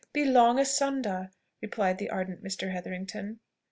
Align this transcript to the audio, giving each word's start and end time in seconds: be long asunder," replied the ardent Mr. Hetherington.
be 0.13 0.25
long 0.25 0.57
asunder," 0.57 1.29
replied 1.61 1.99
the 1.99 2.09
ardent 2.09 2.43
Mr. 2.43 2.71
Hetherington. 2.71 3.39